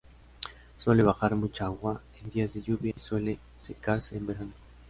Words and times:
Suele 0.79 1.03
bajar 1.03 1.35
mucha 1.35 1.65
agua 1.67 2.01
en 2.23 2.31
días 2.31 2.55
de 2.55 2.63
lluvia; 2.63 2.91
y 2.97 2.99
suele 2.99 3.37
secarse 3.59 4.17
en 4.17 4.25
verano. 4.25 4.53